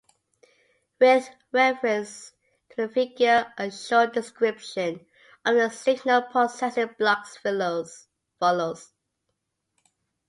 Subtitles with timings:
[0.99, 2.31] With reference
[2.71, 5.05] to the figure, a short description
[5.45, 7.37] of the signal processing blocks
[8.39, 8.91] follows.